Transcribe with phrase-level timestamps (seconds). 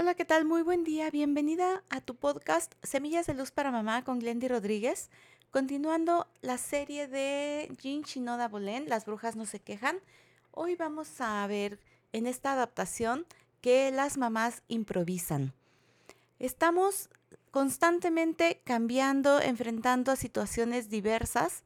[0.00, 0.46] Hola, ¿qué tal?
[0.46, 1.10] Muy buen día.
[1.10, 5.10] Bienvenida a tu podcast Semillas de Luz para Mamá con Glendy Rodríguez.
[5.50, 9.98] Continuando la serie de Jin Shinoda Bolen, Las brujas no se quejan.
[10.52, 11.78] Hoy vamos a ver
[12.14, 13.26] en esta adaptación
[13.60, 15.52] que las mamás improvisan.
[16.38, 17.10] Estamos
[17.50, 21.62] constantemente cambiando, enfrentando a situaciones diversas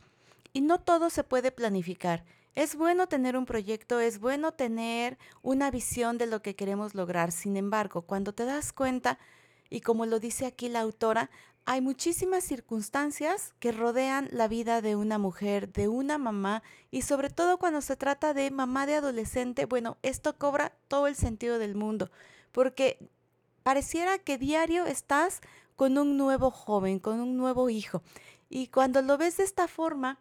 [0.53, 2.25] y no todo se puede planificar.
[2.55, 7.33] Es bueno tener un proyecto, es bueno tener una visión de lo que queremos lograr.
[7.33, 9.19] Sin embargo, cuando te das cuenta,
[9.71, 11.31] y como lo dice aquí la autora,
[11.65, 17.31] hay muchísimas circunstancias que rodean la vida de una mujer, de una mamá, y sobre
[17.31, 21.75] todo cuando se trata de mamá de adolescente, bueno, esto cobra todo el sentido del
[21.75, 22.11] mundo,
[22.53, 22.99] porque
[23.63, 25.41] pareciera que diario estás
[25.75, 28.03] con un nuevo joven, con un nuevo hijo.
[28.49, 30.21] Y cuando lo ves de esta forma,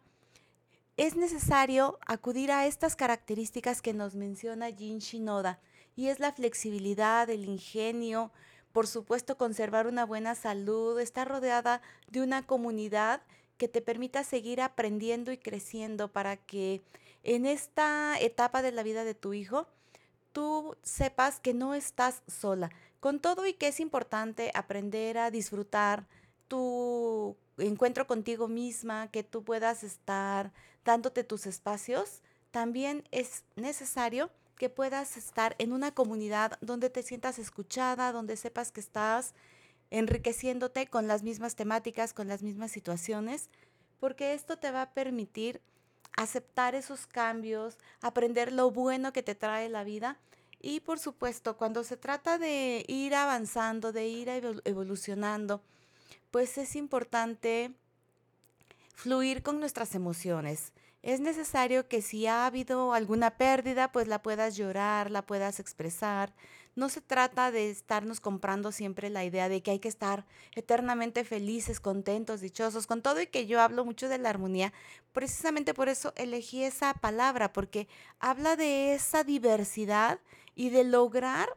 [0.96, 5.60] es necesario acudir a estas características que nos menciona Jin Shinoda,
[5.96, 8.32] y es la flexibilidad, el ingenio,
[8.72, 13.22] por supuesto conservar una buena salud, estar rodeada de una comunidad
[13.56, 16.82] que te permita seguir aprendiendo y creciendo para que
[17.22, 19.68] en esta etapa de la vida de tu hijo
[20.32, 22.70] tú sepas que no estás sola.
[22.98, 26.08] Con todo y que es importante aprender a disfrutar
[26.48, 30.52] tu encuentro contigo misma, que tú puedas estar
[30.84, 37.38] dándote tus espacios, también es necesario que puedas estar en una comunidad donde te sientas
[37.38, 39.34] escuchada, donde sepas que estás
[39.90, 43.50] enriqueciéndote con las mismas temáticas, con las mismas situaciones,
[43.98, 45.60] porque esto te va a permitir
[46.16, 50.18] aceptar esos cambios, aprender lo bueno que te trae la vida
[50.60, 54.28] y por supuesto cuando se trata de ir avanzando, de ir
[54.64, 55.62] evolucionando,
[56.34, 57.70] pues es importante
[58.92, 60.72] fluir con nuestras emociones.
[61.00, 66.34] Es necesario que si ha habido alguna pérdida, pues la puedas llorar, la puedas expresar.
[66.74, 70.26] No se trata de estarnos comprando siempre la idea de que hay que estar
[70.56, 74.72] eternamente felices, contentos, dichosos, con todo y que yo hablo mucho de la armonía.
[75.12, 77.86] Precisamente por eso elegí esa palabra, porque
[78.18, 80.18] habla de esa diversidad
[80.56, 81.48] y de lograr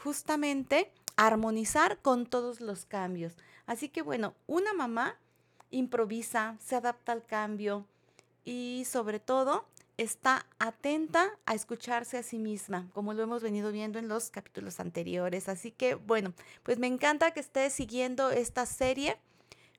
[0.00, 3.36] justamente armonizar con todos los cambios.
[3.66, 5.16] Así que bueno, una mamá
[5.70, 7.86] improvisa, se adapta al cambio
[8.44, 9.66] y sobre todo
[9.96, 14.78] está atenta a escucharse a sí misma, como lo hemos venido viendo en los capítulos
[14.78, 15.48] anteriores.
[15.48, 19.18] Así que bueno, pues me encanta que estés siguiendo esta serie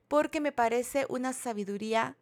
[0.08, 2.16] porque me parece una sabiduría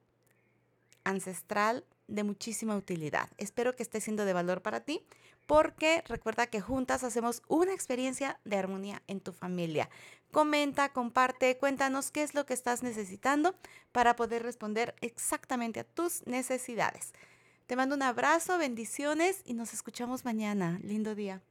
[1.04, 3.28] ancestral de muchísima utilidad.
[3.38, 5.02] Espero que esté siendo de valor para ti
[5.46, 9.88] porque recuerda que juntas hacemos una experiencia de armonía en tu familia.
[10.32, 13.54] Comenta, comparte, cuéntanos qué es lo que estás necesitando
[13.92, 17.12] para poder responder exactamente a tus necesidades.
[17.66, 20.78] Te mando un abrazo, bendiciones y nos escuchamos mañana.
[20.82, 21.42] Lindo día.